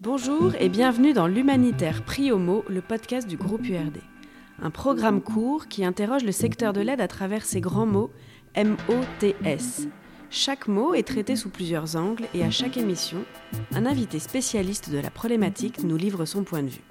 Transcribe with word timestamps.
Bonjour 0.00 0.54
et 0.58 0.68
bienvenue 0.68 1.12
dans 1.12 1.26
l'Humanitaire 1.26 2.04
Prix 2.04 2.32
Homo, 2.32 2.64
le 2.68 2.80
podcast 2.80 3.28
du 3.28 3.36
groupe 3.36 3.68
URD. 3.68 3.98
Un 4.60 4.70
programme 4.70 5.20
court 5.20 5.68
qui 5.68 5.84
interroge 5.84 6.24
le 6.24 6.32
secteur 6.32 6.72
de 6.72 6.80
l'aide 6.80 7.00
à 7.00 7.08
travers 7.08 7.44
ces 7.44 7.60
grands 7.60 7.86
mots 7.86 8.10
M-O-T-S. 8.54 9.88
Chaque 10.30 10.66
mot 10.66 10.94
est 10.94 11.06
traité 11.06 11.36
sous 11.36 11.50
plusieurs 11.50 11.96
angles 11.96 12.26
et 12.34 12.42
à 12.42 12.50
chaque 12.50 12.76
émission, 12.76 13.18
un 13.72 13.86
invité 13.86 14.18
spécialiste 14.18 14.90
de 14.90 14.98
la 14.98 15.10
problématique 15.10 15.84
nous 15.84 15.96
livre 15.96 16.24
son 16.24 16.42
point 16.42 16.62
de 16.62 16.70
vue. 16.70 16.84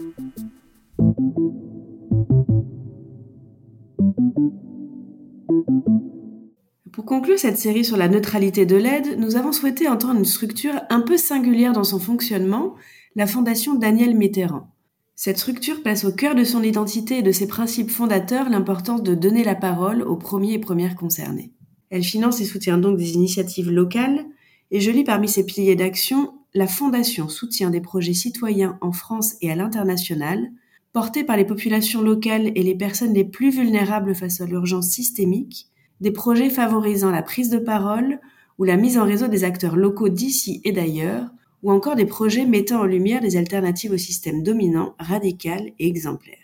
Pour 7.05 7.17
conclure 7.17 7.37
cette 7.37 7.59
série 7.59 7.85
sur 7.85 7.97
la 7.97 8.07
neutralité 8.07 8.65
de 8.65 8.75
l'aide, 8.75 9.19
nous 9.19 9.35
avons 9.35 9.51
souhaité 9.51 9.87
entendre 9.87 10.17
une 10.17 10.25
structure 10.25 10.81
un 10.89 11.01
peu 11.01 11.17
singulière 11.17 11.71
dans 11.71 11.83
son 11.83 11.99
fonctionnement, 11.99 12.73
la 13.15 13.27
Fondation 13.27 13.75
Daniel 13.75 14.15
Mitterrand. 14.15 14.71
Cette 15.13 15.37
structure 15.37 15.83
place 15.83 16.03
au 16.03 16.11
cœur 16.11 16.33
de 16.33 16.43
son 16.43 16.63
identité 16.63 17.19
et 17.19 17.21
de 17.21 17.31
ses 17.31 17.45
principes 17.45 17.91
fondateurs 17.91 18.49
l'importance 18.49 19.03
de 19.03 19.13
donner 19.13 19.43
la 19.43 19.53
parole 19.53 20.01
aux 20.01 20.15
premiers 20.15 20.53
et 20.53 20.59
premières 20.59 20.95
concernés. 20.95 21.51
Elle 21.91 22.03
finance 22.03 22.41
et 22.41 22.45
soutient 22.45 22.79
donc 22.79 22.97
des 22.97 23.13
initiatives 23.13 23.69
locales, 23.69 24.25
et 24.71 24.79
je 24.79 24.89
lis 24.89 25.03
parmi 25.03 25.29
ses 25.29 25.45
piliers 25.45 25.75
d'action 25.75 26.33
la 26.55 26.65
Fondation 26.65 27.29
soutient 27.29 27.69
des 27.69 27.81
projets 27.81 28.15
citoyens 28.15 28.79
en 28.81 28.93
France 28.93 29.35
et 29.41 29.51
à 29.51 29.55
l'international, 29.55 30.49
portés 30.91 31.23
par 31.23 31.37
les 31.37 31.45
populations 31.45 32.01
locales 32.01 32.51
et 32.55 32.63
les 32.63 32.75
personnes 32.75 33.13
les 33.13 33.25
plus 33.25 33.51
vulnérables 33.51 34.15
face 34.15 34.41
à 34.41 34.47
l'urgence 34.47 34.87
systémique, 34.87 35.69
des 36.01 36.11
projets 36.11 36.49
favorisant 36.49 37.11
la 37.11 37.21
prise 37.21 37.49
de 37.49 37.57
parole 37.57 38.19
ou 38.57 38.63
la 38.63 38.77
mise 38.77 38.97
en 38.97 39.05
réseau 39.05 39.27
des 39.27 39.43
acteurs 39.43 39.75
locaux 39.75 40.09
d'ici 40.09 40.61
et 40.63 40.71
d'ailleurs, 40.71 41.29
ou 41.63 41.71
encore 41.71 41.95
des 41.95 42.05
projets 42.05 42.45
mettant 42.45 42.81
en 42.81 42.85
lumière 42.85 43.21
des 43.21 43.37
alternatives 43.37 43.91
au 43.91 43.97
système 43.97 44.43
dominant, 44.43 44.95
radical 44.99 45.71
et 45.79 45.87
exemplaire. 45.87 46.37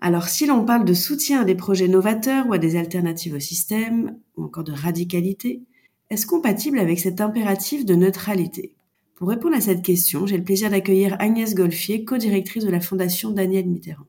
Alors 0.00 0.28
si 0.28 0.46
l'on 0.46 0.64
parle 0.64 0.84
de 0.84 0.94
soutien 0.94 1.42
à 1.42 1.44
des 1.44 1.54
projets 1.54 1.88
novateurs 1.88 2.48
ou 2.48 2.52
à 2.52 2.58
des 2.58 2.76
alternatives 2.76 3.34
au 3.34 3.40
système, 3.40 4.16
ou 4.36 4.44
encore 4.44 4.64
de 4.64 4.72
radicalité, 4.72 5.62
est-ce 6.10 6.26
compatible 6.26 6.78
avec 6.78 6.98
cet 6.98 7.20
impératif 7.20 7.84
de 7.86 7.94
neutralité? 7.94 8.74
Pour 9.14 9.28
répondre 9.28 9.56
à 9.56 9.60
cette 9.60 9.82
question, 9.82 10.26
j'ai 10.26 10.36
le 10.36 10.42
plaisir 10.42 10.70
d'accueillir 10.70 11.16
Agnès 11.20 11.54
Golfier, 11.54 12.04
co-directrice 12.04 12.64
de 12.64 12.70
la 12.70 12.80
Fondation 12.80 13.30
Daniel 13.30 13.66
Mitterrand. 13.66 14.06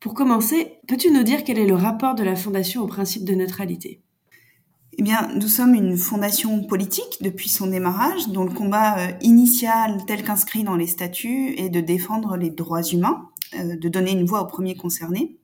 Pour 0.00 0.14
commencer, 0.14 0.78
peux-tu 0.88 1.10
nous 1.10 1.22
dire 1.22 1.44
quel 1.44 1.58
est 1.58 1.66
le 1.66 1.74
rapport 1.74 2.14
de 2.14 2.24
la 2.24 2.36
Fondation 2.36 2.82
au 2.82 2.86
principe 2.86 3.24
de 3.24 3.34
neutralité? 3.34 4.00
Eh 4.98 5.02
bien, 5.02 5.30
nous 5.34 5.48
sommes 5.48 5.74
une 5.74 5.96
fondation 5.96 6.64
politique 6.64 7.18
depuis 7.22 7.48
son 7.48 7.68
démarrage, 7.68 8.28
dont 8.28 8.44
le 8.44 8.52
combat 8.52 8.98
euh, 8.98 9.12
initial, 9.20 10.04
tel 10.06 10.24
qu'inscrit 10.24 10.64
dans 10.64 10.76
les 10.76 10.86
statuts, 10.86 11.54
est 11.58 11.68
de 11.68 11.80
défendre 11.80 12.36
les 12.36 12.50
droits 12.50 12.82
humains, 12.82 13.28
euh, 13.58 13.76
de 13.76 13.88
donner 13.88 14.10
une 14.12 14.26
voix 14.26 14.42
aux 14.42 14.46
premiers 14.46 14.76
concernés. 14.76 15.38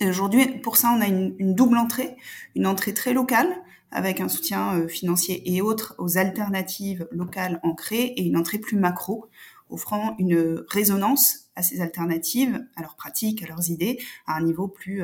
Aujourd'hui, 0.00 0.46
pour 0.46 0.76
ça, 0.76 0.94
on 0.96 1.00
a 1.00 1.06
une, 1.06 1.54
double 1.54 1.76
entrée, 1.76 2.16
une 2.56 2.66
entrée 2.66 2.94
très 2.94 3.12
locale, 3.12 3.48
avec 3.90 4.20
un 4.20 4.28
soutien 4.28 4.78
euh, 4.78 4.88
financier 4.88 5.42
et 5.54 5.60
autres 5.60 5.94
aux 5.98 6.16
alternatives 6.16 7.06
locales 7.12 7.60
ancrées, 7.62 8.14
et 8.16 8.22
une 8.22 8.36
entrée 8.36 8.58
plus 8.58 8.76
macro, 8.76 9.26
offrant 9.68 10.16
une 10.18 10.64
résonance 10.68 11.49
à 11.60 11.62
ces 11.62 11.80
alternatives, 11.80 12.66
à 12.76 12.82
leurs 12.82 12.96
pratiques, 12.96 13.42
à 13.42 13.46
leurs 13.46 13.70
idées, 13.70 13.98
à 14.26 14.36
un 14.36 14.42
niveau 14.42 14.68
plus 14.68 15.02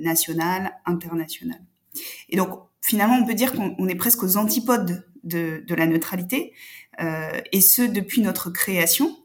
national, 0.00 0.72
international. 0.84 1.60
Et 2.28 2.36
donc, 2.36 2.50
finalement, 2.80 3.16
on 3.16 3.26
peut 3.26 3.34
dire 3.34 3.52
qu'on 3.52 3.88
est 3.88 3.94
presque 3.94 4.22
aux 4.22 4.36
antipodes 4.36 5.04
de, 5.24 5.74
la 5.74 5.86
neutralité, 5.86 6.52
euh, 7.00 7.40
et 7.52 7.60
ce 7.60 7.82
depuis 7.82 8.22
notre 8.22 8.50
création, 8.50 9.16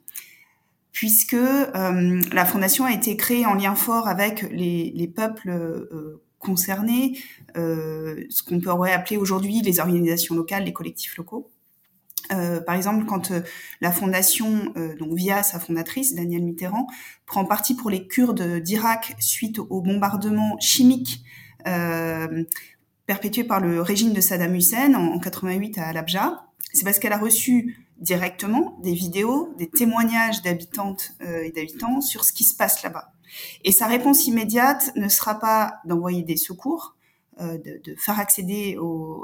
puisque 0.91 1.35
euh, 1.35 2.22
la 2.34 2.45
fondation 2.45 2.85
a 2.85 2.91
été 2.91 3.16
créée 3.16 3.45
en 3.45 3.53
lien 3.53 3.75
fort 3.75 4.07
avec 4.07 4.41
les, 4.51 5.11
peuples 5.16 5.50
euh, 5.50 6.23
concernés, 6.40 7.19
ce 7.56 8.44
qu'on 8.44 8.59
pourrait 8.59 8.94
appeler 8.94 9.17
aujourd'hui 9.17 9.61
les 9.61 9.79
organisations 9.79 10.35
locales, 10.35 10.63
les 10.63 10.73
collectifs 10.73 11.16
locaux. 11.17 11.51
Par 12.65 12.75
exemple, 12.75 13.05
quand 13.05 13.31
la 13.81 13.91
fondation, 13.91 14.73
donc 14.99 15.13
via 15.13 15.43
sa 15.43 15.59
fondatrice 15.59 16.15
Danielle 16.15 16.43
Mitterrand, 16.43 16.87
prend 17.25 17.45
parti 17.45 17.75
pour 17.75 17.89
les 17.89 18.07
Kurdes 18.07 18.59
d'Irak 18.61 19.15
suite 19.19 19.59
au 19.59 19.81
bombardement 19.81 20.57
chimique 20.59 21.23
perpétuée 23.11 23.43
par 23.43 23.59
le 23.59 23.81
régime 23.81 24.13
de 24.13 24.21
Saddam 24.21 24.55
Hussein 24.55 24.93
en, 24.93 25.19
88 25.19 25.77
à 25.79 25.87
Al-Abja, 25.87 26.45
c'est 26.71 26.85
parce 26.85 26.97
qu'elle 26.97 27.11
a 27.11 27.17
reçu 27.17 27.85
directement 27.97 28.79
des 28.81 28.93
vidéos, 28.93 29.53
des 29.57 29.69
témoignages 29.69 30.41
d'habitantes 30.41 31.11
euh, 31.21 31.43
et 31.43 31.51
d'habitants 31.51 31.99
sur 31.99 32.23
ce 32.23 32.31
qui 32.31 32.45
se 32.45 32.55
passe 32.55 32.83
là-bas. 32.83 33.13
Et 33.65 33.73
sa 33.73 33.87
réponse 33.87 34.27
immédiate 34.27 34.91
ne 34.95 35.09
sera 35.09 35.39
pas 35.39 35.81
d'envoyer 35.83 36.23
des 36.23 36.37
secours, 36.37 36.95
euh, 37.39 37.57
de, 37.57 37.95
faire 37.95 38.19
accéder 38.19 38.77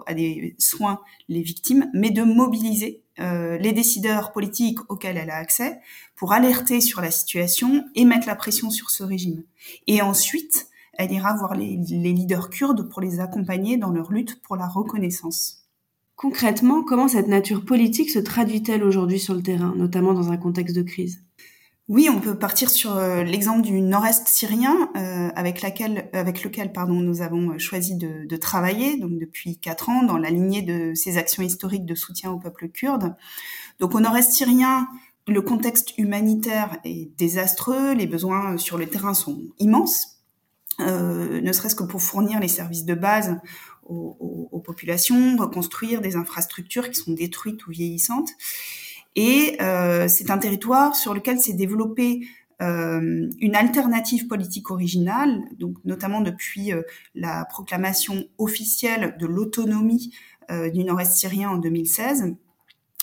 à 0.05 0.13
des 0.13 0.55
soins 0.57 1.01
les 1.27 1.41
victimes, 1.41 1.89
mais 1.93 2.09
de 2.09 2.23
mobiliser 2.23 3.03
euh, 3.19 3.57
les 3.57 3.73
décideurs 3.73 4.31
politiques 4.31 4.79
auxquels 4.89 5.17
elle 5.17 5.29
a 5.29 5.35
accès 5.35 5.79
pour 6.15 6.33
alerter 6.33 6.81
sur 6.81 7.01
la 7.01 7.11
situation 7.11 7.83
et 7.95 8.05
mettre 8.05 8.27
la 8.27 8.35
pression 8.35 8.69
sur 8.69 8.91
ce 8.91 9.03
régime. 9.03 9.43
Et 9.87 10.01
ensuite, 10.01 10.67
elle 10.93 11.11
ira 11.11 11.35
voir 11.35 11.55
les, 11.55 11.75
leaders 11.75 12.49
kurdes 12.49 12.89
pour 12.89 13.01
les 13.01 13.19
accompagner 13.19 13.77
dans 13.77 13.91
leur 13.91 14.11
lutte 14.11 14.41
pour 14.41 14.55
la 14.55 14.67
reconnaissance. 14.67 15.65
Concrètement, 16.15 16.83
comment 16.83 17.07
cette 17.07 17.27
nature 17.27 17.65
politique 17.65 18.09
se 18.09 18.19
traduit-elle 18.19 18.83
aujourd'hui 18.83 19.19
sur 19.19 19.33
le 19.33 19.43
terrain, 19.43 19.73
notamment 19.75 20.13
dans 20.13 20.31
un 20.31 20.37
contexte 20.37 20.75
de 20.75 20.81
crise? 20.81 21.23
Oui, 21.89 22.09
on 22.09 22.19
peut 22.19 22.37
partir 22.37 22.69
sur 22.69 22.97
euh, 22.97 23.23
l'exemple 23.23 23.61
du 23.61 23.79
nord-est 23.79 24.27
syrien 24.27 24.89
euh, 24.97 25.29
avec, 25.35 25.61
lequel 25.61 26.73
pardon, 26.73 26.95
nous 26.95 27.21
avons 27.21 27.57
choisi 27.59 27.95
de, 27.95 28.35
travailler 28.35 28.97
donc 28.97 29.17
depuis 29.17 29.57
quatre 29.57 29.89
ans 29.89 30.03
dans 30.03 30.17
la 30.17 30.29
lignée 30.29 30.61
de 30.61 30.93
ces 30.95 31.17
actions 31.17 31.43
historiques 31.43 31.85
de 31.85 31.95
soutien 31.95 32.29
au 32.31 32.39
peuple 32.39 32.67
kurde. 32.67 33.15
Donc 33.79 33.95
au 33.95 34.01
nord-est 34.01 34.31
syrien, 34.31 34.89
le 35.27 35.41
contexte 35.41 35.97
humanitaire 35.97 36.77
est 36.83 37.09
désastreux, 37.17 37.93
les 37.93 38.07
besoins 38.07 38.57
sur 38.57 38.77
le 38.77 38.87
terrain 38.87 39.13
sont 39.13 39.43
immenses. 39.57 40.17
Euh, 40.81 41.41
ne 41.41 41.51
serait-ce 41.53 41.75
que 41.75 41.83
pour 41.83 42.01
fournir 42.01 42.39
les 42.39 42.47
services 42.49 42.85
de 42.85 42.93
base 42.93 43.39
aux, 43.85 44.61
populations, 44.65 45.37
reconstruire 45.37 46.01
des 46.01 46.17
infrastructures 46.17 46.89
qui 46.89 46.99
sont 46.99 47.13
détruites 47.13 47.65
ou 47.67 47.71
vieillissantes. 47.71 48.31
Et 49.15 49.57
euh, 49.61 50.07
c'est 50.07 50.29
un 50.29 50.37
territoire 50.37 50.95
sur 50.95 51.13
lequel 51.13 51.39
s'est 51.39 51.53
développée 51.53 52.27
euh, 52.61 53.29
une 53.39 53.55
alternative 53.55 54.27
politique 54.27 54.71
originale, 54.71 55.41
donc 55.57 55.77
notamment 55.85 56.21
depuis 56.21 56.71
la 57.15 57.45
proclamation 57.45 58.25
officielle 58.37 59.15
de 59.19 59.27
l'autonomie 59.27 60.13
du 60.73 60.85
Nord-Est 60.85 61.11
syrien 61.11 61.49
en 61.49 61.57
2016. 61.57 62.35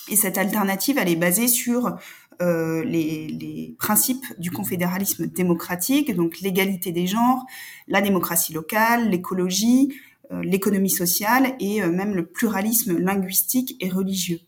Et 0.09 0.15
cette 0.15 0.37
alternative, 0.37 0.97
elle 0.99 1.09
est 1.09 1.15
basée 1.15 1.47
sur 1.47 1.95
euh, 2.41 2.83
les, 2.83 3.75
principes 3.79 4.25
du 4.39 4.51
confédéralisme 4.51 5.27
démocratique, 5.27 6.13
donc 6.15 6.39
l'égalité 6.39 6.91
des 6.91 7.07
genres, 7.07 7.45
la 7.87 8.01
démocratie 8.01 8.53
locale, 8.53 9.09
l'écologie, 9.09 9.93
euh, 10.31 10.41
l'économie 10.43 10.89
sociale 10.89 11.55
et 11.59 11.83
euh, 11.83 11.91
même 11.91 12.15
le 12.15 12.25
pluralisme 12.25 12.97
linguistique 12.97 13.77
et 13.79 13.89
religieux. 13.89 14.39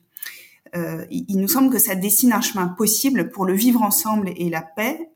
Il, 0.74 1.38
nous 1.38 1.48
semble 1.48 1.70
que 1.72 1.80
ça 1.80 1.96
dessine 1.96 2.34
un 2.34 2.42
chemin 2.42 2.68
possible 2.68 3.30
pour 3.30 3.46
le 3.46 3.54
vivre 3.54 3.82
ensemble 3.82 4.32
et 4.36 4.50
la 4.50 4.62
paix 4.62 5.10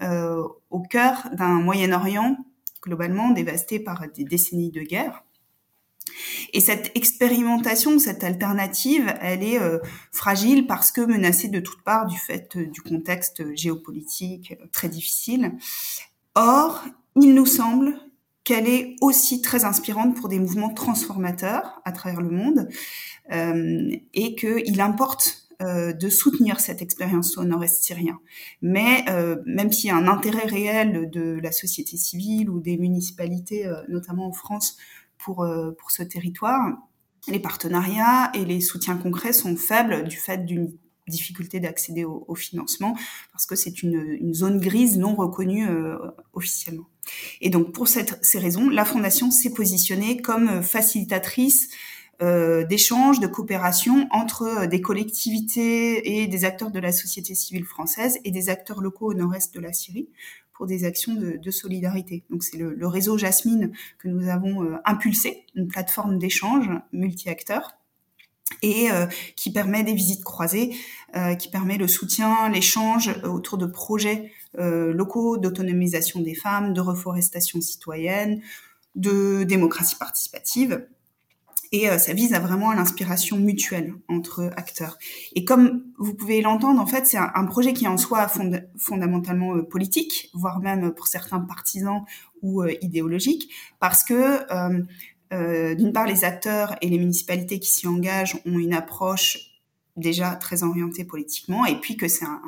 au 0.70 0.80
cœur 0.80 1.30
d'un 1.34 1.60
Moyen-Orient 1.62 2.38
globalement 2.82 3.32
dévasté 3.32 3.80
par 3.80 4.06
des 4.16 4.24
décennies 4.24 4.72
de 4.72 4.82
guerre. 4.82 5.24
Et 6.54 6.60
cette 6.60 6.92
expérimentation, 6.96 8.00
cette 8.00 8.24
alternative, 8.24 9.14
elle 9.22 9.44
est 9.44 9.60
euh, 9.60 9.80
fragile 10.12 10.68
parce 10.68 10.92
que 10.92 11.02
menacée 11.02 11.48
de 11.48 11.60
toutes 11.60 11.84
parts 11.84 12.08
du 12.08 12.18
fait 12.18 12.56
euh, 12.56 12.66
du 12.66 12.82
contexte 12.82 13.56
géopolitique 13.56 14.58
euh, 14.60 14.66
très 14.72 14.90
difficile. 14.90 15.54
Or, 16.36 16.84
il 17.16 17.34
nous 17.34 17.46
semble 17.46 17.98
qu'elle 18.44 18.68
est 18.68 18.96
aussi 19.02 19.42
très 19.42 19.66
inspirante 19.66 20.16
pour 20.16 20.28
des 20.28 20.40
mouvements 20.40 20.74
transformateurs 20.74 21.82
à 21.86 21.92
travers 21.92 22.22
le 22.22 22.30
monde 22.30 22.68
et 23.32 24.36
qu'il 24.36 24.82
importe 24.82 25.48
de 25.60 26.10
soutenir 26.10 26.60
cette 26.60 26.82
expérience 26.82 27.38
au 27.38 27.44
nord-est 27.44 27.84
syrien. 27.84 28.20
Mais 28.64 29.06
même 29.46 29.72
s'il 29.72 29.90
y 29.90 29.92
a 29.92 29.96
un 29.96 30.08
intérêt 30.08 30.48
réel 30.48 31.12
de 31.12 31.40
la 31.42 31.52
société 31.52 31.98
civile 31.98 32.50
ou 32.50 32.60
des 32.60 32.78
municipalités, 32.78 33.72
notamment 33.88 34.28
en 34.28 34.34
France, 34.34 34.78
pour, 35.24 35.44
euh, 35.44 35.72
pour 35.72 35.92
ce 35.92 36.04
territoire. 36.04 36.78
Les 37.28 37.40
partenariats 37.40 38.32
et 38.34 38.46
les 38.46 38.62
soutiens 38.62 38.98
concrets 38.98 39.34
sont 39.34 39.56
faibles 39.56 40.08
du 40.08 40.18
fait 40.18 40.46
d'une 40.46 40.74
difficulté 41.08 41.60
d'accéder 41.60 42.06
au, 42.06 42.36
financement 42.36 42.96
parce 43.32 43.46
que 43.46 43.56
c'est 43.56 43.84
une, 43.84 44.18
une, 44.20 44.34
zone 44.34 44.60
grise 44.60 44.98
non 44.98 45.16
reconnue 45.16 45.68
euh, 45.68 45.98
officiellement. 46.34 46.86
Et 47.42 47.50
donc 47.50 47.74
pour 47.74 47.88
cette, 47.88 48.24
ces 48.24 48.40
raisons, 48.40 48.70
la 48.70 48.86
Fondation 48.86 49.32
s'est 49.32 49.54
positionnée 49.54 50.22
comme 50.22 50.62
facilitatrice 50.64 51.70
euh, 52.22 52.64
d'échanges, 52.64 53.20
de 53.20 53.26
coopération 53.26 54.08
entre 54.12 54.68
des 54.68 54.80
collectivités 54.80 56.22
et 56.22 56.28
des 56.28 56.46
acteurs 56.46 56.70
de 56.70 56.80
la 56.80 56.92
société 56.92 57.34
civile 57.34 57.66
française 57.66 58.20
et 58.24 58.30
des 58.30 58.50
acteurs 58.50 58.80
locaux 58.80 59.08
au 59.08 59.14
nord-est 59.16 59.56
de 59.56 59.60
la 59.60 59.74
Syrie 59.74 60.08
pour 60.54 60.68
des 60.68 60.86
actions 60.86 61.16
de, 61.16 61.38
de 61.38 61.52
solidarité. 61.52 62.24
Donc 62.30 62.44
c'est 62.44 62.58
le, 62.58 62.76
le, 62.76 62.88
réseau 62.88 63.18
Jasmine 63.18 63.72
que 63.98 64.08
nous 64.08 64.30
avons 64.30 64.64
euh, 64.64 64.78
impulsé, 64.86 65.48
une 65.56 65.68
plateforme 65.68 66.20
d'échange 66.20 66.70
multi-acteurs 66.94 67.81
et 68.62 68.92
euh, 68.92 69.08
qui 69.36 69.52
permet 69.52 69.84
des 69.84 69.94
visites 69.94 70.24
croisées, 70.24 70.76
euh, 71.16 71.36
qui 71.36 71.50
permet 71.50 71.78
le 71.78 71.88
soutien, 71.88 72.50
l'échange 72.50 73.10
autour 73.24 73.58
de 73.58 73.66
projets 73.66 74.32
euh, 74.60 74.94
locaux 74.94 75.38
d'autonomisation 75.38 76.20
des 76.22 76.36
femmes, 76.36 76.74
de 76.74 76.82
reforestation 76.82 77.62
citoyenne, 77.62 78.42
de 78.96 79.44
démocratie 79.44 79.96
participative 79.96 80.86
et 81.72 81.90
euh, 81.90 81.98
ça 81.98 82.14
vise 82.14 82.34
à 82.34 82.40
vraiment 82.40 82.74
l'inspiration 82.74 83.38
mutuelle 83.38 83.94
entre 84.10 84.52
acteurs. 84.58 84.98
Et 85.36 85.46
comme 85.46 85.86
vous 85.98 86.14
pouvez 86.14 86.42
l'entendre, 86.42 86.82
en 86.82 86.86
fait, 86.86 87.08
c'est 87.08 87.18
un, 87.18 87.46
projet 87.46 87.74
qui 87.74 87.86
est 87.86 87.90
en 87.90 87.98
soi 87.98 88.30
fondamentalement 88.78 89.56
euh, 89.56 89.64
politique, 89.64 90.30
voire 90.34 90.60
même 90.60 90.94
pour 90.94 91.08
certains 91.08 91.40
partisans 91.40 92.04
ou 92.42 92.62
euh, 92.62 92.74
idéologique, 92.82 93.54
parce 93.80 94.04
que 94.04 94.42
d'une 95.32 95.94
part, 95.94 96.08
les 96.08 96.24
acteurs 96.24 96.76
et 96.82 96.90
les 96.90 96.98
municipalités 96.98 97.60
qui 97.60 97.70
s'y 97.70 97.88
engagent 97.88 98.38
ont 98.46 98.60
une 98.60 98.74
approche 98.74 99.38
déjà 99.98 100.36
très 100.36 100.64
orientée 100.64 101.06
politiquement, 101.06 101.66
et 101.66 101.80
puis 101.80 101.98
que 101.98 102.08
c'est 102.08 102.26
un, 102.26 102.42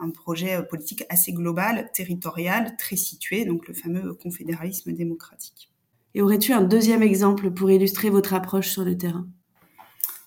un, 0.00 0.10
projet 0.10 0.62
politique 0.68 1.04
assez 1.08 1.32
global, 1.32 1.90
territorial, 1.92 2.76
très 2.76 2.96
situé, 2.96 3.44
donc 3.44 3.66
le 3.68 3.74
fameux 3.74 4.14
confédéralisme 4.14 4.92
démocratique. 4.92 5.70
Et 6.14 6.22
aurais-tu 6.22 6.52
un 6.52 6.62
deuxième 6.62 7.02
exemple 7.02 7.50
pour 7.50 7.70
illustrer 7.70 8.08
votre 8.08 8.34
approche 8.34 8.70
sur 8.70 8.84
le 8.84 8.96
terrain? 8.96 9.26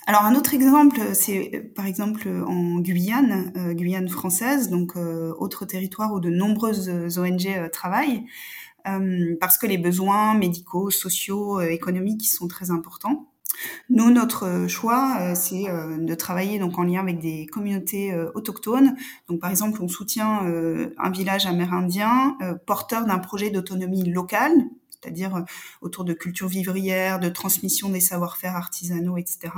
Alors 0.09 0.23
un 0.23 0.33
autre 0.33 0.55
exemple, 0.55 0.99
c'est 1.13 1.71
par 1.75 1.85
exemple 1.85 2.29
en 2.47 2.79
Guyane, 2.79 3.53
euh, 3.55 3.73
Guyane 3.73 4.09
française, 4.09 4.71
donc 4.71 4.95
euh, 4.95 5.33
autre 5.37 5.65
territoire 5.65 6.13
où 6.13 6.19
de 6.19 6.31
nombreuses 6.31 6.89
ONG 7.19 7.45
euh, 7.45 7.69
travaillent, 7.69 8.25
parce 9.39 9.57
que 9.57 9.67
les 9.67 9.77
besoins 9.77 10.33
médicaux, 10.35 10.89
sociaux, 10.89 11.61
économiques 11.61 12.25
sont 12.25 12.47
très 12.47 12.71
importants. 12.71 13.31
Nous, 13.89 14.09
notre 14.09 14.67
choix, 14.67 15.35
c'est 15.35 15.65
de 15.65 16.15
travailler 16.15 16.59
donc 16.59 16.79
en 16.79 16.83
lien 16.83 17.01
avec 17.01 17.19
des 17.19 17.45
communautés 17.47 18.15
autochtones. 18.33 18.95
Donc, 19.27 19.41
par 19.41 19.49
exemple, 19.49 19.81
on 19.81 19.87
soutient 19.87 20.41
un 20.97 21.09
village 21.11 21.45
amérindien 21.45 22.37
porteur 22.65 23.05
d'un 23.05 23.19
projet 23.19 23.49
d'autonomie 23.49 24.09
locale 24.09 24.53
c'est-à-dire 25.01 25.35
euh, 25.35 25.41
autour 25.81 26.03
de 26.03 26.13
culture 26.13 26.47
vivrière, 26.47 27.19
de 27.19 27.29
transmission 27.29 27.89
des 27.89 27.99
savoir-faire 27.99 28.55
artisanaux, 28.55 29.17
etc. 29.17 29.53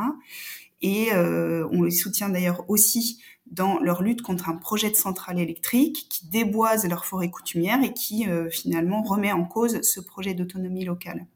Et 0.81 1.13
euh, 1.13 1.68
on 1.72 1.83
les 1.83 1.92
soutient 1.92 2.30
d'ailleurs 2.30 2.69
aussi 2.69 3.22
dans 3.51 3.80
leur 3.80 4.01
lutte 4.01 4.21
contre 4.21 4.50
un 4.50 4.56
projet 4.56 4.89
de 4.89 4.95
centrale 4.95 5.39
électrique 5.39 6.07
qui 6.09 6.27
déboise 6.27 6.88
leur 6.88 7.06
forêt 7.06 7.30
coutumière 7.30 7.83
et 7.83 7.94
qui 7.94 8.27
euh, 8.27 8.50
finalement 8.50 9.03
remet 9.03 9.31
en 9.31 9.45
cause 9.45 9.81
ce 9.81 10.00
projet 10.00 10.33
d'autonomie 10.33 10.86
locale. 10.86 11.27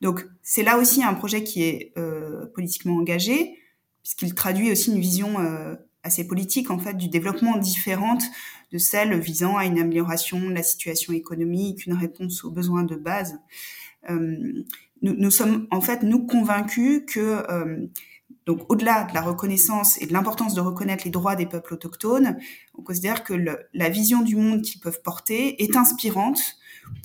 Donc 0.00 0.26
c'est 0.42 0.62
là 0.62 0.78
aussi 0.78 1.02
un 1.02 1.14
projet 1.14 1.42
qui 1.42 1.62
est 1.62 1.92
euh, 1.96 2.46
politiquement 2.54 2.96
engagé 2.96 3.58
puisqu'il 4.02 4.34
traduit 4.34 4.70
aussi 4.70 4.92
une 4.92 5.00
vision 5.00 5.40
euh, 5.40 5.74
assez 6.04 6.26
politique 6.26 6.70
en 6.70 6.78
fait 6.78 6.94
du 6.94 7.08
développement 7.08 7.56
différente 7.56 8.22
de 8.70 8.78
celle 8.78 9.18
visant 9.18 9.56
à 9.56 9.64
une 9.64 9.80
amélioration 9.80 10.40
de 10.40 10.54
la 10.54 10.62
situation 10.62 11.12
économique, 11.12 11.86
une 11.86 11.94
réponse 11.94 12.44
aux 12.44 12.52
besoins 12.52 12.84
de 12.84 12.94
base. 12.94 13.38
Euh, 14.08 14.64
nous, 15.02 15.14
nous, 15.14 15.30
sommes 15.30 15.66
en 15.72 15.80
fait 15.80 16.02
nous 16.02 16.24
convaincus 16.24 17.02
que 17.06 17.44
euh, 17.50 17.86
donc 18.46 18.60
au-delà 18.68 19.04
de 19.04 19.14
la 19.14 19.22
reconnaissance 19.22 20.00
et 20.00 20.06
de 20.06 20.12
l'importance 20.12 20.54
de 20.54 20.60
reconnaître 20.60 21.04
les 21.04 21.10
droits 21.10 21.34
des 21.34 21.46
peuples 21.46 21.74
autochtones, 21.74 22.38
on 22.78 22.82
considère 22.82 23.24
que 23.24 23.34
la 23.34 23.88
vision 23.88 24.22
du 24.22 24.36
monde 24.36 24.62
qu'ils 24.62 24.80
peuvent 24.80 25.02
porter 25.02 25.62
est 25.62 25.76
inspirante 25.76 26.40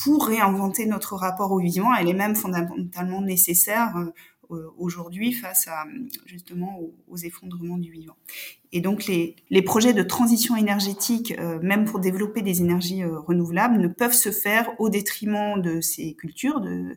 pour 0.04 0.28
réinventer 0.28 0.86
notre 0.86 1.16
rapport 1.16 1.52
au 1.52 1.60
vivant. 1.60 1.94
Elle 1.94 2.10
est 2.10 2.14
même 2.14 2.36
fondamentalement 2.36 3.22
nécessaire 3.22 3.96
euh, 3.98 4.14
aujourd'hui 4.78 5.34
face 5.34 5.68
à 5.68 5.86
justement 6.26 6.80
aux, 7.08 7.18
effondrements 7.18 7.78
du 7.78 7.92
vivant. 7.92 8.16
Et 8.72 8.82
donc 8.82 9.06
les, 9.06 9.62
projets 9.62 9.94
de 9.94 10.04
transition 10.04 10.56
énergétique, 10.56 11.34
euh, 11.40 11.60
même 11.62 11.86
pour 11.86 12.00
développer 12.00 12.42
des 12.42 12.62
énergies 12.62 13.04
euh, 13.04 13.20
renouvelables, 13.20 13.78
ne 13.78 13.88
peuvent 13.88 14.14
se 14.14 14.32
faire 14.32 14.70
au 14.80 14.90
détriment 14.90 15.62
de 15.62 15.82
ces 15.82 16.14
cultures, 16.14 16.62
de, 16.62 16.96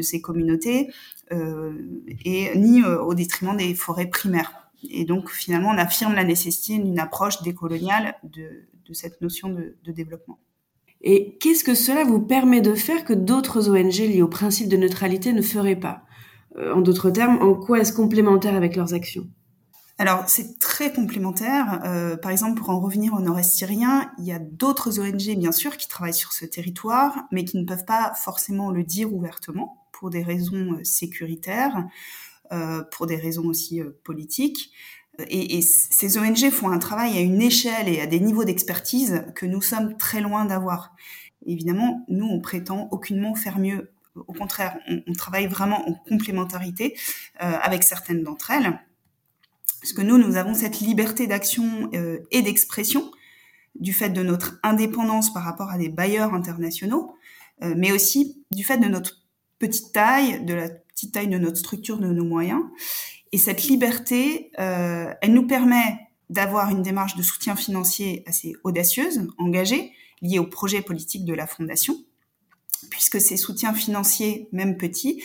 ces 0.00 0.20
communautés, 0.20 0.90
et 1.30 2.56
ni 2.56 2.84
au 2.84 3.14
détriment 3.14 3.56
des 3.56 3.74
forêts 3.74 4.06
primaires. 4.06 4.70
Et 4.88 5.04
donc 5.04 5.30
finalement, 5.30 5.70
on 5.70 5.78
affirme 5.78 6.14
la 6.14 6.22
nécessité 6.22 6.78
d'une 6.78 7.00
approche 7.00 7.42
décoloniale 7.42 8.14
de, 8.22 8.68
de 8.86 8.94
cette 8.94 9.20
notion 9.20 9.48
de, 9.48 9.76
de 9.82 9.92
développement. 9.92 10.38
Et 11.02 11.36
qu'est-ce 11.40 11.64
que 11.64 11.74
cela 11.74 12.04
vous 12.04 12.20
permet 12.20 12.60
de 12.60 12.74
faire 12.74 13.04
que 13.04 13.12
d'autres 13.12 13.68
ONG 13.68 13.98
liées 13.98 14.22
au 14.22 14.28
principe 14.28 14.68
de 14.68 14.76
neutralité 14.76 15.32
ne 15.32 15.42
feraient 15.42 15.76
pas? 15.76 16.05
euh, 16.05 16.05
en 16.58 16.80
d'autres 16.80 17.10
termes, 17.10 17.42
en 17.42 17.54
quoi 17.54 17.80
est-ce 17.80 17.92
complémentaire 17.92 18.54
avec 18.54 18.76
leurs 18.76 18.94
actions? 18.94 19.26
Alors, 19.98 20.24
c'est 20.26 20.58
très 20.58 20.92
complémentaire. 20.92 21.80
Euh, 21.84 22.16
par 22.16 22.30
exemple, 22.30 22.60
pour 22.60 22.68
en 22.70 22.80
revenir 22.80 23.14
au 23.14 23.20
nord-est 23.20 23.54
syrien, 23.54 24.10
il 24.18 24.24
y 24.26 24.32
a 24.32 24.38
d'autres 24.38 25.00
ONG, 25.00 25.38
bien 25.38 25.52
sûr, 25.52 25.76
qui 25.78 25.88
travaillent 25.88 26.12
sur 26.12 26.32
ce 26.32 26.44
territoire, 26.44 27.24
mais 27.32 27.44
qui 27.44 27.56
ne 27.56 27.64
peuvent 27.64 27.86
pas 27.86 28.12
forcément 28.14 28.70
le 28.70 28.84
dire 28.84 29.14
ouvertement 29.14 29.86
pour 29.92 30.10
des 30.10 30.22
raisons 30.22 30.74
euh, 30.74 30.84
sécuritaires, 30.84 31.86
euh, 32.52 32.82
pour 32.92 33.06
des 33.06 33.16
raisons 33.16 33.46
aussi 33.46 33.80
euh, 33.80 33.98
politiques. 34.04 34.70
Et, 35.28 35.56
et, 35.56 35.62
ces 35.62 36.18
ONG 36.18 36.50
font 36.50 36.68
un 36.68 36.78
travail 36.78 37.16
à 37.16 37.20
une 37.22 37.40
échelle 37.40 37.88
et 37.88 38.02
à 38.02 38.06
des 38.06 38.20
niveaux 38.20 38.44
d'expertise 38.44 39.24
que 39.34 39.46
nous 39.46 39.62
sommes 39.62 39.96
très 39.96 40.20
loin 40.20 40.44
d'avoir. 40.44 40.94
Évidemment, 41.46 42.04
nous, 42.08 42.26
on 42.26 42.40
prétend 42.40 42.88
aucunement 42.90 43.34
faire 43.34 43.58
mieux 43.58 43.90
au 44.26 44.32
contraire, 44.32 44.78
on, 44.88 45.12
travaille 45.12 45.46
vraiment 45.46 45.88
en 45.88 45.94
complémentarité 45.94 46.96
euh, 47.42 47.52
avec 47.62 47.82
certaines 47.82 48.22
d'entre 48.22 48.50
elles. 48.50 48.78
Parce 49.80 49.92
que 49.92 50.02
nous, 50.02 50.18
nous 50.18 50.36
avons 50.36 50.54
cette 50.54 50.80
liberté 50.80 51.26
d'action 51.26 51.90
euh, 51.94 52.18
et 52.30 52.42
d'expression 52.42 53.10
du 53.74 53.92
fait 53.92 54.10
de 54.10 54.22
notre 54.22 54.58
indépendance 54.62 55.32
par 55.32 55.44
rapport 55.44 55.70
à 55.70 55.78
des 55.78 55.88
bailleurs 55.88 56.34
internationaux, 56.34 57.14
euh, 57.62 57.74
mais 57.76 57.92
aussi 57.92 58.42
du 58.50 58.64
fait 58.64 58.78
de 58.78 58.86
notre 58.86 59.26
petite 59.58 59.92
taille, 59.92 60.44
de 60.44 60.54
la 60.54 60.70
petite 60.70 61.12
taille 61.12 61.28
de 61.28 61.38
notre 61.38 61.58
structure, 61.58 61.98
de 61.98 62.08
nos 62.08 62.24
moyens. 62.24 62.62
Et 63.32 63.38
cette 63.38 63.64
liberté, 63.64 64.50
elle 64.56 65.34
nous 65.34 65.46
permet 65.46 65.98
d'avoir 66.30 66.70
une 66.70 66.82
démarche 66.82 67.16
de 67.16 67.22
soutien 67.22 67.54
financier 67.54 68.22
assez 68.26 68.54
audacieuse, 68.64 69.26
engagée, 69.36 69.92
liée 70.22 70.38
au 70.38 70.46
projet 70.46 70.80
politique 70.80 71.24
de 71.24 71.34
la 71.34 71.46
Fondation, 71.46 71.96
puisque 72.90 73.20
ces 73.20 73.36
soutiens 73.36 73.74
financiers, 73.74 74.48
même 74.52 74.76
petits, 74.76 75.22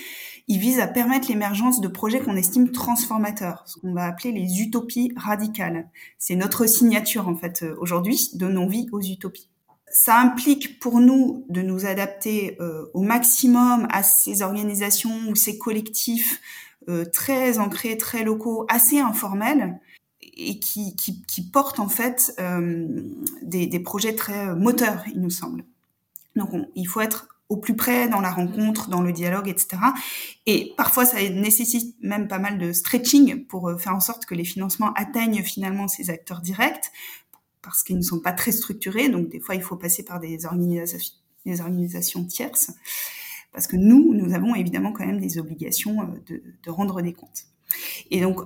ils 0.48 0.60
visent 0.60 0.80
à 0.80 0.88
permettre 0.88 1.30
l'émergence 1.30 1.82
de 1.82 1.88
projets 1.88 2.20
qu'on 2.20 2.36
estime 2.36 2.72
transformateurs, 2.72 3.64
ce 3.66 3.80
qu'on 3.80 3.94
va 3.94 4.06
appeler 4.06 4.32
les 4.32 4.62
utopies 4.62 5.14
radicales. 5.16 5.90
C'est 6.18 6.36
notre 6.36 6.66
signature, 6.66 7.28
en 7.28 7.36
fait, 7.36 7.64
euh, 7.64 7.76
aujourd'hui, 7.80 8.32
donnons 8.34 8.68
vie 8.68 8.88
aux 8.92 9.02
utopies. 9.02 9.50
Ça 9.88 10.20
implique 10.20 10.80
pour 10.80 11.00
nous 11.00 11.46
de 11.50 11.62
nous 11.62 11.86
adapter 11.86 12.58
euh, 12.60 12.86
au 12.94 13.02
maximum 13.02 13.88
à 13.92 14.04
ces 14.04 14.42
organisations 14.42 15.30
ou 15.30 15.36
ces 15.36 15.58
collectifs 15.58 16.42
euh, 16.90 17.06
très 17.06 17.58
ancrés, 17.60 17.98
très 17.98 18.24
locaux, 18.24 18.66
assez 18.70 19.00
informels, 19.00 19.80
et 20.36 20.60
qui, 20.60 20.96
qui, 20.96 21.50
portent 21.50 21.80
en 21.80 21.90
fait 21.90 22.34
des, 23.42 23.68
des, 23.68 23.80
projets 23.80 24.16
très 24.16 24.56
moteurs, 24.56 25.04
il 25.14 25.20
nous 25.20 25.30
semble. 25.30 25.66
Donc 26.36 26.54
on, 26.54 26.68
il 26.76 26.88
faut 26.88 27.02
être 27.02 27.28
au 27.52 27.58
plus 27.58 27.76
près 27.76 28.08
dans 28.08 28.22
la 28.22 28.32
rencontre, 28.32 28.90
dans 28.90 29.02
le 29.02 29.12
dialogue, 29.12 29.50
etc. 29.50 29.84
Et 30.46 30.74
parfois, 30.78 31.04
ça 31.04 31.18
nécessite 31.30 31.98
même 32.02 32.30
pas 32.30 32.40
mal 32.40 32.58
de 32.58 32.72
stretching 32.72 33.46
pour 33.46 33.68
euh, 33.68 33.78
faire 33.78 33.94
en 33.94 34.00
sorte 34.00 34.26
que 34.26 34.34
les 34.34 34.46
financements 34.46 34.94
atteignent 34.94 35.44
finalement 35.44 35.90
ces 35.90 36.10
acteurs 36.10 36.40
directs, 36.40 36.94
parce 37.62 37.84
qu'ils 37.84 37.98
ne 37.98 38.04
sont 38.04 38.22
pas 38.22 38.32
très 38.32 38.54
structurés. 38.54 39.10
Donc, 39.10 39.28
des 39.28 39.42
fois, 39.42 39.56
il 39.56 39.62
faut 39.62 39.76
passer 39.76 40.06
par 40.06 40.22
des 40.22 40.46
organisations, 40.46 41.14
des 41.46 41.60
organisations 41.60 42.24
tierces, 42.24 42.72
parce 43.52 43.68
que 43.68 43.76
nous, 43.76 44.14
nous 44.14 44.34
avons 44.34 44.56
évidemment 44.56 44.94
quand 44.94 45.06
même 45.06 45.20
des 45.20 45.38
obligations 45.38 46.04
euh, 46.04 46.40
de, 46.64 46.72
rendre 46.72 47.02
des 47.02 47.12
comptes. 47.12 47.48
Et 48.12 48.22
donc, 48.22 48.40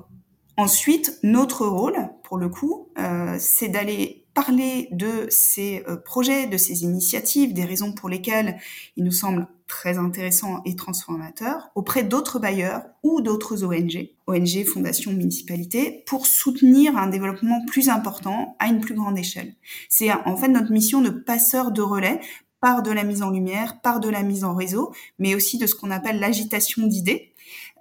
ensuite, 0.57 1.19
notre 1.21 1.67
rôle, 1.67 2.09
pour 2.23 2.39
le 2.39 2.49
coup, 2.49 2.89
euh, 2.97 3.35
c'est 3.39 3.67
d'aller 3.67 4.24
parler 4.35 4.89
de 4.91 5.25
ces 5.29 5.83
euh, 5.87 5.95
projets, 5.95 6.45
de 6.45 6.57
ces 6.57 6.83
initiatives, 6.83 7.53
des 7.53 7.63
raisons 7.63 7.93
pour 7.93 8.09
lesquelles 8.09 8.57
il 8.97 9.05
nous 9.05 9.11
semble 9.11 9.47
très 9.65 9.97
intéressant 9.97 10.61
et 10.65 10.75
transformateur 10.75 11.71
auprès 11.73 12.03
d'autres 12.03 12.37
bailleurs 12.37 12.83
ou 13.01 13.21
d'autres 13.21 13.63
ONG, 13.63 14.09
ONG, 14.27 14.65
fondations, 14.65 15.13
municipalités, 15.13 16.03
pour 16.05 16.27
soutenir 16.27 16.97
un 16.97 17.07
développement 17.07 17.65
plus 17.65 17.89
important 17.89 18.55
à 18.59 18.67
une 18.67 18.81
plus 18.81 18.93
grande 18.93 19.17
échelle. 19.17 19.55
C'est 19.89 20.11
en 20.11 20.37
fait 20.37 20.49
notre 20.49 20.71
mission 20.71 21.01
de 21.01 21.09
passeur 21.09 21.71
de 21.71 21.81
relais 21.81 22.19
par 22.59 22.83
de 22.83 22.91
la 22.91 23.03
mise 23.03 23.23
en 23.23 23.31
lumière, 23.31 23.81
par 23.81 23.99
de 23.99 24.09
la 24.09 24.21
mise 24.21 24.43
en 24.43 24.53
réseau, 24.53 24.93
mais 25.17 25.33
aussi 25.33 25.57
de 25.57 25.65
ce 25.65 25.75
qu'on 25.75 25.91
appelle 25.91 26.19
l'agitation 26.19 26.85
d'idées, 26.85 27.33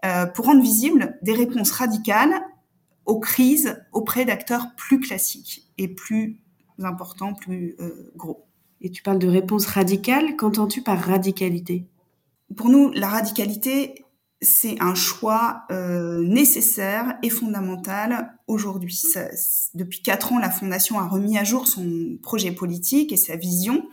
euh, 0.04 0.26
pour 0.26 0.46
rendre 0.46 0.62
visibles 0.62 1.18
des 1.22 1.32
réponses 1.32 1.72
radicales 1.72 2.42
aux 3.06 3.18
crises 3.18 3.82
auprès 3.92 4.24
d'acteurs 4.24 4.74
plus 4.76 5.00
classiques 5.00 5.70
et 5.78 5.88
plus 5.88 6.43
importants, 6.82 7.34
plus 7.34 7.76
euh, 7.80 8.12
gros. 8.16 8.46
Et 8.80 8.90
tu 8.90 9.02
parles 9.02 9.18
de 9.18 9.28
réponses 9.28 9.66
radicales, 9.66 10.36
qu'entends-tu 10.36 10.82
par 10.82 10.98
radicalité? 10.98 11.86
Pour 12.56 12.68
nous, 12.68 12.90
la 12.92 13.08
radicalité, 13.08 14.04
c'est 14.40 14.80
un 14.80 14.94
choix 14.94 15.64
euh, 15.70 16.22
nécessaire 16.22 17.16
et 17.22 17.30
fondamental 17.30 18.36
aujourd'hui. 18.46 19.00
Depuis 19.74 20.02
quatre 20.02 20.32
ans, 20.32 20.38
la 20.38 20.50
Fondation 20.50 20.98
a 20.98 21.08
remis 21.08 21.38
à 21.38 21.44
jour 21.44 21.66
son 21.66 22.18
projet 22.22 22.52
politique 22.52 23.12
et 23.12 23.16
sa 23.16 23.36
vision 23.36 23.88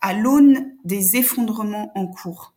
à 0.00 0.12
l'aune 0.12 0.72
des 0.84 1.16
effondrements 1.16 1.92
en 1.94 2.06
cours. 2.08 2.54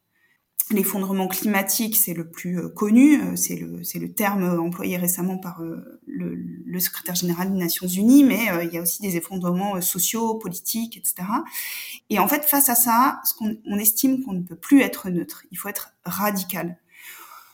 L'effondrement 0.72 1.28
climatique, 1.28 1.96
c'est 1.96 2.16
le 2.16 2.28
plus 2.28 2.60
euh, 2.60 2.70
connu, 2.70 3.22
euh, 3.22 3.36
c'est 3.36 3.56
le, 3.56 3.84
c'est 3.84 4.00
le 4.00 4.12
terme 4.12 4.60
employé 4.60 4.98
récemment 4.98 5.38
par 5.38 5.62
euh, 5.62 6.00
le, 6.08 6.34
le, 6.34 6.80
secrétaire 6.80 7.14
général 7.14 7.52
des 7.52 7.58
Nations 7.60 7.86
Unies, 7.86 8.24
mais 8.24 8.48
il 8.64 8.74
y 8.74 8.80
a 8.80 8.82
aussi 8.82 9.04
des 9.04 9.16
effondrements 9.16 9.80
sociaux, 9.80 10.36
politiques, 10.36 10.98
etc. 10.98 11.28
Et 12.10 12.18
en 12.18 12.28
fait, 12.28 12.46
face 12.46 12.70
à 12.70 12.76
ça, 12.76 13.22
ce 13.26 13.36
qu'on, 13.36 13.56
on 13.68 13.78
estime 13.78 14.24
qu'on 14.24 14.34
ne 14.34 14.42
peut 14.42 14.56
plus 14.56 14.82
être 14.82 15.10
neutre, 15.10 15.44
il 15.52 15.58
faut 15.58 15.70
être 15.70 15.92
radical. 16.04 16.80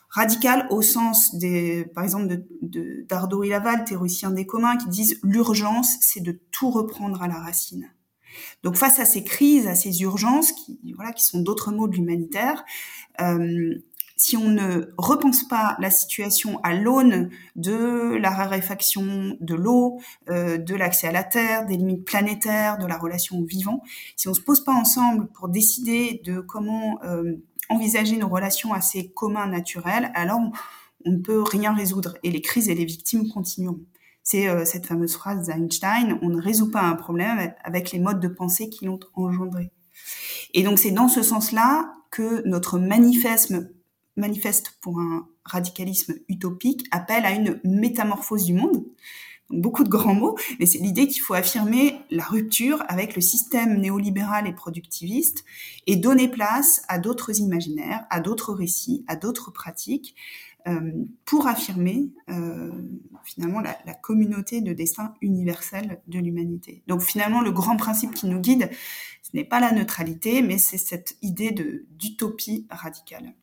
Radical 0.09 0.67
au 0.69 0.81
sens 0.81 1.35
des, 1.35 1.85
par 1.93 2.05
exemple, 2.05 2.27
de, 2.27 2.45
de, 2.61 3.05
d'Ardo 3.09 3.43
et 3.43 3.49
Laval, 3.49 3.83
théoriciens 3.83 4.31
des 4.31 4.45
communs, 4.45 4.77
qui 4.77 4.87
disent 4.87 5.19
l'urgence, 5.21 5.97
c'est 5.99 6.21
de 6.21 6.39
tout 6.51 6.71
reprendre 6.71 7.21
à 7.21 7.27
la 7.27 7.39
racine. 7.39 7.91
Donc 8.63 8.75
face 8.75 8.99
à 8.99 9.05
ces 9.05 9.23
crises, 9.23 9.67
à 9.67 9.75
ces 9.75 10.01
urgences, 10.01 10.51
qui, 10.51 10.79
voilà, 10.95 11.11
qui 11.11 11.25
sont 11.25 11.41
d'autres 11.41 11.71
mots 11.71 11.87
de 11.87 11.95
l'humanitaire, 11.95 12.63
euh, 13.21 13.75
si 14.21 14.37
on 14.37 14.49
ne 14.49 14.93
repense 14.99 15.47
pas 15.47 15.75
la 15.79 15.89
situation 15.89 16.59
à 16.61 16.75
l'aune 16.75 17.31
de 17.55 18.15
la 18.17 18.29
raréfaction 18.29 19.35
de 19.39 19.55
l'eau, 19.55 19.99
euh, 20.29 20.59
de 20.59 20.75
l'accès 20.75 21.07
à 21.07 21.11
la 21.11 21.23
terre, 21.23 21.65
des 21.65 21.75
limites 21.75 22.05
planétaires, 22.05 22.77
de 22.77 22.85
la 22.85 22.99
relation 22.99 23.39
au 23.39 23.45
vivant, 23.45 23.81
si 24.15 24.27
on 24.27 24.35
se 24.35 24.41
pose 24.41 24.63
pas 24.63 24.73
ensemble 24.73 25.27
pour 25.31 25.49
décider 25.49 26.21
de 26.23 26.39
comment 26.39 26.99
euh, 27.03 27.33
envisager 27.69 28.15
nos 28.17 28.27
relations 28.27 28.73
à 28.73 28.81
ces 28.81 29.09
communs 29.09 29.47
naturels, 29.47 30.11
alors 30.13 30.39
on, 30.39 30.51
on 31.05 31.11
ne 31.13 31.17
peut 31.17 31.41
rien 31.41 31.73
résoudre 31.73 32.15
et 32.21 32.29
les 32.29 32.41
crises 32.41 32.69
et 32.69 32.75
les 32.75 32.85
victimes 32.85 33.27
continueront. 33.27 33.81
C'est 34.23 34.47
euh, 34.47 34.65
cette 34.65 34.85
fameuse 34.85 35.13
phrase 35.13 35.47
d'Einstein, 35.47 36.19
on 36.21 36.29
ne 36.29 36.41
résout 36.41 36.69
pas 36.69 36.81
un 36.81 36.95
problème 36.95 37.53
avec 37.63 37.91
les 37.91 37.99
modes 37.99 38.19
de 38.19 38.27
pensée 38.27 38.69
qui 38.69 38.85
l'ont 38.85 38.99
engendré. 39.15 39.71
Et 40.53 40.63
donc 40.63 40.79
c'est 40.79 40.91
dans 40.91 41.07
ce 41.07 41.23
sens-là 41.23 41.93
que 42.11 42.45
notre 42.47 42.77
manifeste, 42.77 43.53
pour 44.81 44.99
un 44.99 45.27
radicalisme 45.45 46.15
utopique 46.27 46.85
appelle 46.91 47.25
à 47.25 47.31
une 47.31 47.59
métamorphose 47.63 48.45
du 48.45 48.53
monde. 48.53 48.85
Beaucoup 49.49 49.83
de 49.83 49.89
grands 49.89 50.13
mots, 50.13 50.37
mais 50.59 50.65
c'est 50.65 50.77
l'idée 50.77 51.07
qu'il 51.07 51.21
faut 51.21 51.33
affirmer 51.33 51.99
la 52.09 52.23
rupture 52.23 52.83
avec 52.87 53.15
le 53.15 53.21
système 53.21 53.81
néolibéral 53.81 54.47
et 54.47 54.53
productiviste 54.53 55.43
et 55.87 55.97
donner 55.97 56.29
place 56.29 56.83
à 56.87 56.99
d'autres 56.99 57.37
imaginaires, 57.39 58.05
à 58.09 58.21
d'autres 58.21 58.53
récits, 58.53 59.03
à 59.07 59.17
d'autres 59.17 59.51
pratiques, 59.51 60.15
pour 61.25 61.47
affirmer 61.47 62.11
euh, 62.29 62.71
finalement 63.23 63.61
la, 63.61 63.75
communauté 64.01 64.61
de 64.61 64.73
destin 64.73 65.13
universel 65.21 66.01
de 66.07 66.19
l'humanité. 66.19 66.83
Donc 66.87 67.01
finalement, 67.01 67.41
le 67.41 67.51
grand 67.51 67.77
principe 67.77 68.13
qui 68.13 68.27
nous 68.27 68.39
guide, 68.39 68.69
ce 69.21 69.29
n'est 69.33 69.43
pas 69.43 69.59
la 69.59 69.71
neutralité, 69.71 70.41
mais 70.41 70.57
c'est 70.57 70.77
cette 70.77 71.17
idée 71.21 71.51
d'utopie 71.91 72.67
radicale. 72.69 73.33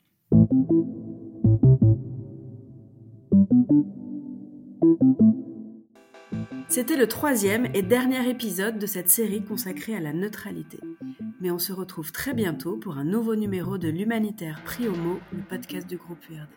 C'était 6.68 6.96
le 6.96 7.08
troisième 7.08 7.66
et 7.74 7.82
dernier 7.82 8.28
épisode 8.28 8.78
de 8.78 8.86
cette 8.86 9.08
série 9.08 9.42
consacrée 9.42 9.96
à 9.96 10.00
la 10.00 10.12
neutralité. 10.12 10.78
Mais 11.40 11.50
on 11.50 11.58
se 11.58 11.72
retrouve 11.72 12.12
très 12.12 12.34
bientôt 12.34 12.76
pour 12.76 12.98
un 12.98 13.04
nouveau 13.04 13.36
numéro 13.36 13.78
de 13.78 13.88
l'Humanitaire 13.88 14.62
Prix 14.64 14.84
le 14.84 15.42
podcast 15.48 15.88
du 15.88 15.96
groupe 15.96 16.18
URD. 16.30 16.48